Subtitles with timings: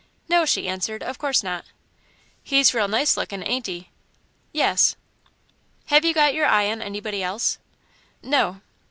[0.27, 1.63] "No," she answered; "of course not."
[2.41, 3.91] "He's real nice lookin', ain't he?
[4.51, 4.95] "Yes."
[5.93, 7.59] "Have you got your eye on anybody else?"
[8.23, 8.61] "No."